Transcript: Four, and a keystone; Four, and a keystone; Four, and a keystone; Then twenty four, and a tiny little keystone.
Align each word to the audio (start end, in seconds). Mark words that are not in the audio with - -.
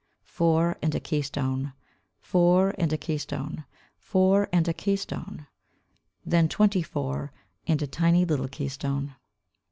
Four, 0.25 0.77
and 0.81 0.95
a 0.95 0.99
keystone; 0.99 1.73
Four, 2.21 2.73
and 2.79 2.91
a 2.91 2.97
keystone; 2.97 3.65
Four, 3.99 4.49
and 4.51 4.67
a 4.67 4.73
keystone; 4.73 5.45
Then 6.25 6.49
twenty 6.49 6.81
four, 6.81 7.31
and 7.67 7.79
a 7.83 7.85
tiny 7.85 8.25
little 8.25 8.47
keystone. 8.47 9.13